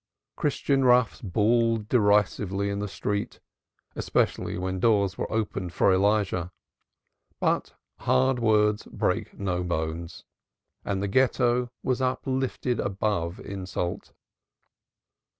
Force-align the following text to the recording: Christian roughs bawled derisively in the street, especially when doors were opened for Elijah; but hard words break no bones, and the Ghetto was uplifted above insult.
Christian 0.35 0.83
roughs 0.83 1.21
bawled 1.21 1.87
derisively 1.87 2.71
in 2.71 2.79
the 2.79 2.87
street, 2.87 3.39
especially 3.95 4.57
when 4.57 4.79
doors 4.79 5.15
were 5.15 5.31
opened 5.31 5.73
for 5.73 5.93
Elijah; 5.93 6.51
but 7.39 7.75
hard 7.99 8.39
words 8.39 8.85
break 8.85 9.37
no 9.37 9.63
bones, 9.63 10.25
and 10.83 11.03
the 11.03 11.07
Ghetto 11.07 11.69
was 11.83 12.01
uplifted 12.01 12.79
above 12.79 13.39
insult. 13.41 14.11